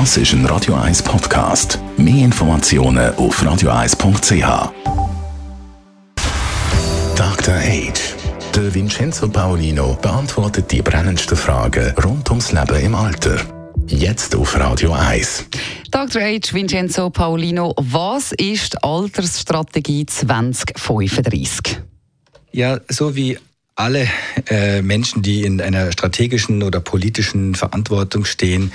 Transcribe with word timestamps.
Das 0.00 0.16
ist 0.16 0.32
ein 0.32 0.44
Radio 0.46 0.74
1 0.74 1.04
Podcast. 1.04 1.78
Mehr 1.96 2.24
Informationen 2.24 3.14
auf 3.14 3.40
radio1.ch. 3.40 4.72
Dr. 7.14 7.54
Age. 7.54 8.16
Der 8.56 8.74
Vincenzo 8.74 9.28
Paolino 9.28 9.96
beantwortet 10.02 10.72
die 10.72 10.82
brennendsten 10.82 11.36
Fragen 11.36 11.94
rund 12.02 12.28
ums 12.28 12.50
Leben 12.50 12.80
im 12.80 12.96
Alter. 12.96 13.36
Jetzt 13.86 14.34
auf 14.34 14.58
Radio 14.58 14.94
1. 14.94 15.46
Dr. 15.92 16.22
H. 16.22 16.52
Vincenzo 16.52 17.08
Paolino, 17.10 17.72
was 17.76 18.32
ist 18.32 18.72
die 18.72 18.82
Altersstrategie 18.82 20.06
2035? 20.06 21.80
Ja, 22.50 22.80
so 22.88 23.14
wie 23.14 23.38
alle 23.76 24.08
äh, 24.48 24.82
Menschen, 24.82 25.22
die 25.22 25.42
in 25.42 25.60
einer 25.60 25.90
strategischen 25.90 26.62
oder 26.62 26.78
politischen 26.80 27.56
Verantwortung 27.56 28.24
stehen, 28.24 28.70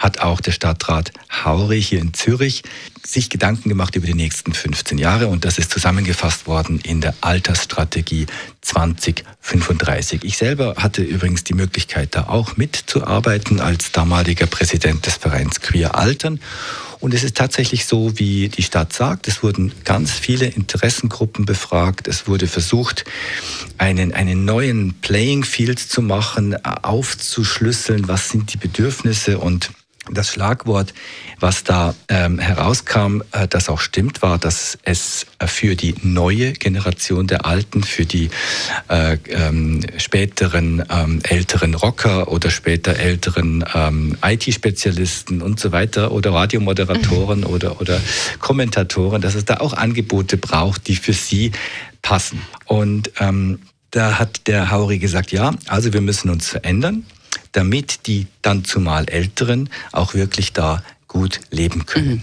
hat 0.00 0.20
auch 0.20 0.40
der 0.40 0.50
Stadtrat 0.50 1.12
Hauri 1.44 1.80
hier 1.80 2.00
in 2.00 2.14
Zürich 2.14 2.64
sich 3.06 3.30
Gedanken 3.30 3.68
gemacht 3.68 3.94
über 3.94 4.06
die 4.06 4.14
nächsten 4.14 4.52
15 4.52 4.98
Jahre 4.98 5.28
und 5.28 5.44
das 5.44 5.58
ist 5.58 5.70
zusammengefasst 5.70 6.48
worden 6.48 6.80
in 6.80 7.00
der 7.00 7.14
Altersstrategie 7.20 8.26
2035. 8.62 10.24
Ich 10.24 10.36
selber 10.36 10.74
hatte 10.78 11.02
übrigens 11.02 11.44
die 11.44 11.54
Möglichkeit, 11.54 12.16
da 12.16 12.24
auch 12.24 12.56
mitzuarbeiten 12.56 13.60
als 13.60 13.92
damaliger 13.92 14.46
Präsident 14.46 15.06
des 15.06 15.14
Vereins 15.14 15.60
Queer 15.60 15.94
Altern 15.94 16.40
und 17.00 17.14
es 17.14 17.24
ist 17.24 17.36
tatsächlich 17.36 17.86
so, 17.86 18.18
wie 18.18 18.48
die 18.48 18.62
Stadt 18.62 18.92
sagt, 18.92 19.26
es 19.26 19.42
wurden 19.42 19.72
ganz 19.84 20.12
viele 20.12 20.46
Interessengruppen 20.46 21.46
befragt. 21.46 22.06
Es 22.08 22.28
wurde 22.28 22.46
versucht, 22.46 23.04
einen, 23.78 24.12
einen 24.12 24.44
neuen 24.44 24.94
Playing 25.00 25.44
Field 25.44 25.78
zu 25.78 26.02
machen, 26.02 26.62
aufzuschlüsseln, 26.64 28.06
was 28.06 28.28
sind 28.28 28.52
die 28.52 28.58
Bedürfnisse 28.58 29.38
und 29.38 29.70
das 30.08 30.30
Schlagwort, 30.30 30.94
was 31.40 31.62
da 31.62 31.94
ähm, 32.08 32.38
herauskam, 32.38 33.22
äh, 33.32 33.46
das 33.46 33.68
auch 33.68 33.80
stimmt, 33.80 34.22
war, 34.22 34.38
dass 34.38 34.78
es 34.82 35.26
äh, 35.38 35.46
für 35.46 35.76
die 35.76 35.94
neue 36.02 36.52
Generation 36.52 37.26
der 37.26 37.44
Alten, 37.44 37.82
für 37.82 38.06
die 38.06 38.30
äh, 38.88 39.18
ähm, 39.28 39.82
späteren 39.98 40.82
ähm, 40.90 41.20
älteren 41.22 41.74
Rocker 41.74 42.28
oder 42.28 42.50
später 42.50 42.96
älteren 42.96 43.64
ähm, 43.74 44.16
IT-Spezialisten 44.24 45.42
und 45.42 45.60
so 45.60 45.70
weiter 45.70 46.12
oder 46.12 46.32
Radiomoderatoren 46.32 47.40
mhm. 47.40 47.46
oder, 47.46 47.80
oder 47.80 48.00
Kommentatoren, 48.38 49.20
dass 49.20 49.34
es 49.34 49.44
da 49.44 49.58
auch 49.58 49.74
Angebote 49.74 50.38
braucht, 50.38 50.88
die 50.88 50.96
für 50.96 51.12
sie 51.12 51.52
passen. 52.00 52.40
Und 52.64 53.12
ähm, 53.20 53.60
da 53.90 54.18
hat 54.18 54.46
der 54.46 54.70
Hauri 54.70 54.98
gesagt, 54.98 55.30
ja, 55.30 55.52
also 55.66 55.92
wir 55.92 56.00
müssen 56.00 56.30
uns 56.30 56.48
verändern 56.48 57.04
damit 57.52 58.06
die 58.06 58.26
dann 58.42 58.64
zumal 58.64 59.08
Älteren 59.08 59.70
auch 59.92 60.14
wirklich 60.14 60.52
da 60.52 60.82
gut 61.10 61.40
leben 61.50 61.86
können. 61.86 62.22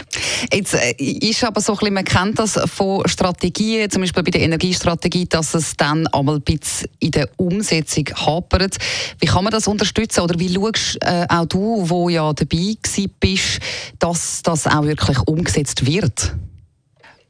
Jetzt 0.50 0.74
äh, 0.74 0.94
ist 0.98 1.44
aber 1.44 1.60
so 1.60 1.72
ein 1.72 1.78
bisschen, 1.78 1.94
man 1.94 2.04
kennt 2.04 2.38
das 2.38 2.58
von 2.74 3.06
Strategien, 3.06 3.90
zum 3.90 4.00
Beispiel 4.00 4.22
bei 4.22 4.30
der 4.30 4.40
Energiestrategie, 4.40 5.26
dass 5.26 5.52
es 5.52 5.76
dann 5.76 6.06
einmal 6.06 6.36
ein 6.36 6.40
bisschen 6.40 6.88
in 6.98 7.10
der 7.10 7.28
Umsetzung 7.36 8.06
hapert. 8.14 8.78
Wie 9.20 9.26
kann 9.26 9.44
man 9.44 9.50
das 9.52 9.68
unterstützen 9.68 10.20
oder 10.20 10.38
wie 10.38 10.52
schaust 10.52 10.96
äh, 11.02 11.26
auch 11.28 11.44
du, 11.44 11.84
wo 11.86 12.08
ja 12.08 12.32
dabei 12.32 12.76
bist, 13.20 13.60
dass 13.98 14.42
das 14.42 14.66
auch 14.66 14.84
wirklich 14.84 15.18
umgesetzt 15.26 15.84
wird? 15.84 16.34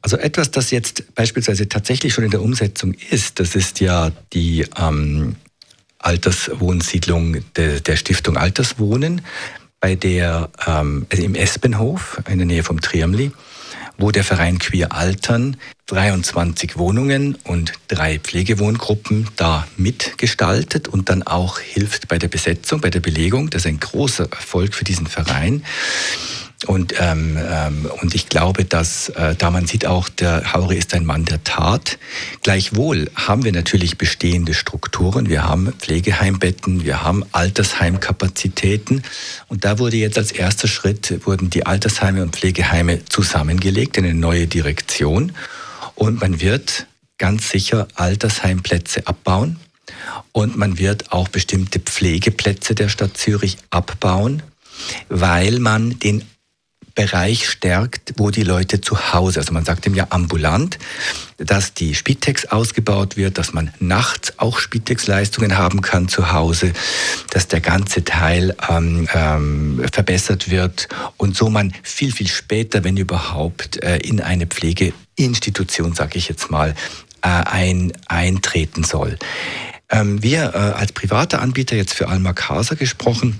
Also 0.01 0.15
etwas, 0.15 0.51
das 0.51 0.71
jetzt 0.71 1.13
beispielsweise 1.13 1.67
tatsächlich 1.67 2.13
schon 2.13 2.23
in 2.23 2.31
der 2.31 2.41
Umsetzung 2.41 2.93
ist, 2.93 3.41
das 3.41 3.55
ist 3.55 3.81
ja 3.81 4.11
die 4.31 4.65
ähm, 4.77 5.35
Alterswohnsiedlung 5.99 7.43
de, 7.55 7.79
der 7.79 7.95
Stiftung 7.95 8.37
Alterswohnen, 8.37 9.21
bei 9.79 9.95
der 9.95 10.49
ähm, 10.65 11.05
also 11.09 11.23
im 11.23 11.35
Espenhof 11.35 12.21
in 12.27 12.37
der 12.37 12.47
Nähe 12.47 12.63
vom 12.63 12.81
Triamli, 12.81 13.31
wo 13.97 14.11
der 14.11 14.23
Verein 14.23 14.59
Queer 14.59 14.93
Altern 14.93 15.57
23 15.87 16.77
Wohnungen 16.77 17.35
und 17.43 17.73
drei 17.87 18.19
Pflegewohngruppen 18.19 19.27
da 19.35 19.67
mitgestaltet 19.75 20.87
und 20.87 21.09
dann 21.09 21.23
auch 21.23 21.59
hilft 21.59 22.07
bei 22.07 22.17
der 22.17 22.27
Besetzung, 22.27 22.79
bei 22.81 22.89
der 22.89 22.99
Belegung. 22.99 23.49
Das 23.49 23.63
ist 23.63 23.67
ein 23.67 23.79
großer 23.79 24.27
Erfolg 24.31 24.73
für 24.73 24.83
diesen 24.83 25.07
Verein. 25.07 25.63
Und, 26.67 26.93
ähm, 26.99 27.37
ähm, 27.41 27.89
und 28.01 28.13
ich 28.15 28.27
glaube, 28.27 28.65
dass 28.65 29.09
äh, 29.09 29.33
da 29.35 29.49
man 29.49 29.65
sieht 29.65 29.85
auch, 29.85 30.09
der 30.09 30.53
Hauri 30.53 30.77
ist 30.77 30.93
ein 30.93 31.05
Mann 31.05 31.23
der 31.23 31.41
Tat. 31.45 31.97
Gleichwohl 32.43 33.09
haben 33.15 33.45
wir 33.45 33.53
natürlich 33.53 33.97
bestehende 33.97 34.53
Strukturen. 34.53 35.29
Wir 35.29 35.45
haben 35.45 35.71
Pflegeheimbetten, 35.71 36.83
wir 36.83 37.01
haben 37.01 37.23
Altersheimkapazitäten. 37.31 39.03
Und 39.47 39.63
da 39.63 39.79
wurde 39.79 39.95
jetzt 39.95 40.17
als 40.17 40.33
erster 40.33 40.67
Schritt, 40.67 41.25
wurden 41.25 41.49
die 41.49 41.65
Altersheime 41.65 42.21
und 42.21 42.35
Pflegeheime 42.35 43.05
zusammengelegt 43.05 43.97
in 43.97 44.03
eine 44.03 44.13
neue 44.13 44.47
Direktion. 44.47 45.31
Und 45.95 46.19
man 46.19 46.41
wird 46.41 46.87
ganz 47.17 47.49
sicher 47.49 47.87
Altersheimplätze 47.95 49.07
abbauen. 49.07 49.57
Und 50.33 50.57
man 50.57 50.77
wird 50.77 51.13
auch 51.13 51.29
bestimmte 51.29 51.79
Pflegeplätze 51.79 52.75
der 52.75 52.89
Stadt 52.89 53.17
Zürich 53.17 53.57
abbauen, 53.69 54.43
weil 55.07 55.59
man 55.59 55.99
den 55.99 56.23
Bereich 56.95 57.49
stärkt, 57.49 58.13
wo 58.17 58.31
die 58.31 58.43
Leute 58.43 58.81
zu 58.81 59.13
Hause, 59.13 59.39
also 59.39 59.53
man 59.53 59.65
sagt 59.65 59.85
ihm 59.85 59.95
ja 59.95 60.07
ambulant, 60.09 60.77
dass 61.37 61.73
die 61.73 61.95
Spitex 61.95 62.45
ausgebaut 62.45 63.17
wird, 63.17 63.37
dass 63.37 63.53
man 63.53 63.71
nachts 63.79 64.33
auch 64.37 64.59
Spitex-Leistungen 64.59 65.57
haben 65.57 65.81
kann 65.81 66.07
zu 66.09 66.31
Hause, 66.31 66.73
dass 67.31 67.47
der 67.47 67.61
ganze 67.61 68.03
Teil 68.03 68.55
ähm, 68.69 69.07
ähm, 69.13 69.85
verbessert 69.91 70.49
wird 70.49 70.89
und 71.17 71.35
so 71.35 71.49
man 71.49 71.73
viel, 71.83 72.11
viel 72.11 72.27
später, 72.27 72.83
wenn 72.83 72.97
überhaupt, 72.97 73.81
äh, 73.83 73.97
in 73.97 74.21
eine 74.21 74.47
Pflegeinstitution, 74.47 75.93
sage 75.93 76.17
ich 76.17 76.27
jetzt 76.27 76.51
mal, 76.51 76.75
äh, 77.21 77.27
ein, 77.27 77.93
eintreten 78.07 78.83
soll. 78.83 79.17
Ähm, 79.89 80.21
wir 80.21 80.53
äh, 80.53 80.57
als 80.57 80.91
private 80.91 81.39
Anbieter, 81.39 81.75
jetzt 81.75 81.93
für 81.93 82.07
Alma 82.07 82.33
Casa 82.33 82.75
gesprochen, 82.75 83.39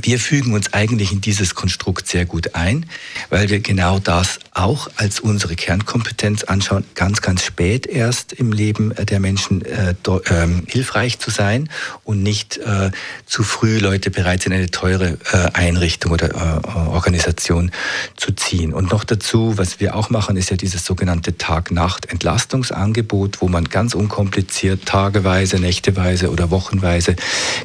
wir 0.00 0.18
fügen 0.18 0.54
uns 0.54 0.72
eigentlich 0.72 1.12
in 1.12 1.20
dieses 1.20 1.54
Konstrukt 1.54 2.08
sehr 2.08 2.24
gut 2.24 2.54
ein, 2.54 2.86
weil 3.30 3.50
wir 3.50 3.60
genau 3.60 3.98
das 3.98 4.38
auch 4.52 4.88
als 4.96 5.20
unsere 5.20 5.54
Kernkompetenz 5.54 6.44
anschauen, 6.44 6.84
ganz, 6.94 7.20
ganz 7.20 7.44
spät 7.44 7.86
erst 7.86 8.32
im 8.32 8.52
Leben 8.52 8.94
der 8.94 9.20
Menschen 9.20 9.64
äh, 9.64 9.92
äh, 9.92 10.48
hilfreich 10.66 11.18
zu 11.18 11.30
sein 11.30 11.68
und 12.04 12.22
nicht 12.22 12.58
äh, 12.58 12.90
zu 13.26 13.42
früh 13.42 13.78
Leute 13.78 14.10
bereits 14.10 14.46
in 14.46 14.52
eine 14.52 14.70
teure 14.70 15.18
äh, 15.32 15.50
Einrichtung 15.52 16.12
oder 16.12 16.30
äh, 16.30 16.88
Organisation 16.88 17.70
zu 18.16 18.32
ziehen. 18.32 18.72
Und 18.72 18.92
noch 18.92 19.04
dazu, 19.04 19.58
was 19.58 19.80
wir 19.80 19.96
auch 19.96 20.10
machen, 20.10 20.36
ist 20.36 20.50
ja 20.50 20.56
dieses 20.56 20.84
sogenannte 20.84 21.36
Tag-Nacht-Entlastungsangebot, 21.36 23.40
wo 23.40 23.48
man 23.48 23.64
ganz 23.64 23.94
unkompliziert 23.94 24.86
tageweise, 24.86 25.58
nächteweise 25.58 26.30
oder 26.30 26.50
wochenweise 26.50 27.16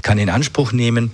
kann 0.01 0.17
in 0.17 0.29
Anspruch 0.29 0.71
nehmen. 0.71 1.11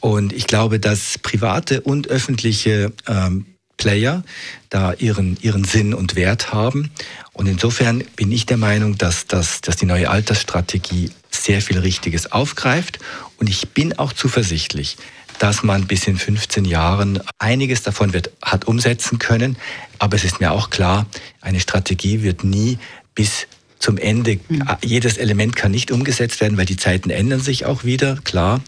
Und 0.00 0.32
ich 0.32 0.46
glaube, 0.46 0.78
dass 0.78 1.18
private 1.18 1.80
und 1.80 2.08
öffentliche 2.08 2.92
ähm, 3.06 3.46
Player 3.78 4.22
da 4.68 4.92
ihren, 4.92 5.38
ihren 5.40 5.64
Sinn 5.64 5.94
und 5.94 6.14
Wert 6.16 6.52
haben. 6.52 6.90
Und 7.32 7.46
insofern 7.46 8.04
bin 8.16 8.30
ich 8.30 8.44
der 8.44 8.58
Meinung, 8.58 8.98
dass, 8.98 9.26
dass, 9.26 9.62
dass 9.62 9.76
die 9.76 9.86
neue 9.86 10.10
Altersstrategie 10.10 11.10
sehr 11.30 11.62
viel 11.62 11.78
Richtiges 11.78 12.30
aufgreift. 12.30 12.98
Und 13.38 13.48
ich 13.48 13.70
bin 13.70 13.98
auch 13.98 14.12
zuversichtlich, 14.12 14.98
dass 15.38 15.62
man 15.62 15.86
bis 15.86 16.06
in 16.06 16.18
15 16.18 16.64
Jahren 16.64 17.20
einiges 17.38 17.82
davon 17.82 18.12
wird, 18.12 18.30
hat 18.42 18.66
umsetzen 18.66 19.18
können. 19.18 19.56
Aber 19.98 20.16
es 20.16 20.24
ist 20.24 20.40
mir 20.40 20.52
auch 20.52 20.70
klar, 20.70 21.06
eine 21.40 21.60
Strategie 21.60 22.22
wird 22.22 22.44
nie 22.44 22.78
bis 23.14 23.46
zum 23.78 23.98
Ende. 23.98 24.38
Mhm. 24.48 24.62
Jedes 24.82 25.16
Element 25.16 25.56
kann 25.56 25.70
nicht 25.70 25.90
umgesetzt 25.90 26.40
werden, 26.40 26.58
weil 26.58 26.66
die 26.66 26.76
Zeiten 26.76 27.10
ändern 27.10 27.40
sich 27.40 27.66
auch 27.66 27.84
wieder, 27.84 28.16
klar. 28.24 28.60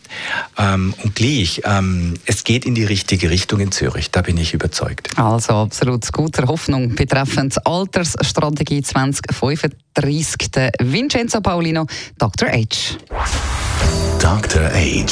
Ähm, 0.56 0.94
und 1.02 1.14
gleich, 1.14 1.62
ähm, 1.64 2.14
es 2.26 2.44
geht 2.44 2.64
in 2.64 2.74
die 2.74 2.84
richtige 2.84 3.30
Richtung 3.30 3.60
in 3.60 3.72
Zürich, 3.72 4.10
da 4.10 4.22
bin 4.22 4.36
ich 4.36 4.54
überzeugt. 4.54 5.08
Also 5.18 5.54
absolut 5.54 6.10
guter 6.12 6.46
Hoffnung 6.46 6.94
betreffend 6.94 7.66
Altersstrategie 7.66 8.82
2035. 8.82 10.50
Der 10.52 10.72
Vincenzo 10.80 11.40
Paulino, 11.40 11.86
Dr. 12.18 12.48
H. 12.48 12.98
Dr. 14.20 14.70
H. 14.72 15.06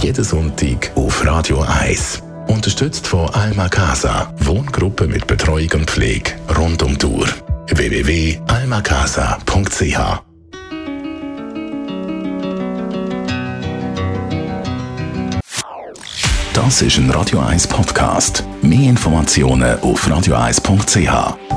Jeden 0.00 0.24
Sonntag 0.24 0.90
auf 0.94 1.24
Radio 1.24 1.60
1. 1.62 2.22
Unterstützt 2.48 3.06
von 3.06 3.30
Alma 3.30 3.68
Casa, 3.68 4.34
Wohngruppe 4.40 5.06
mit 5.06 5.26
Betreuung 5.26 5.70
und 5.74 5.90
Pflege 5.90 6.32
rund 6.56 6.82
um 6.82 6.98
die 6.98 7.06
Uhr 7.06 7.28
www.almacasa.ch 7.68 10.22
Das 16.52 16.82
ist 16.82 16.98
ein 16.98 17.10
Radio 17.10 17.40
1 17.40 17.66
Podcast. 17.66 18.44
Mehr 18.62 18.90
Informationen 18.90 19.80
auf 19.80 20.06
radio1.ch. 20.06 21.53